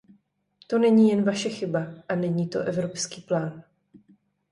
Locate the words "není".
0.79-1.09, 2.15-2.47